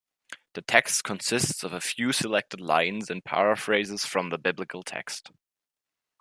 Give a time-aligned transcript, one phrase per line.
[0.53, 5.29] The text consists of a few selected lines and paraphrases from the Biblical text.